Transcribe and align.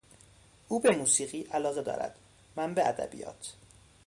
او 0.67 0.79
به 0.79 0.91
موسیقی 0.95 1.41
علاقه 1.41 1.81
دارد، 1.81 2.19
من 2.55 2.73
به 2.73 2.87
ادبیات. 2.87 3.53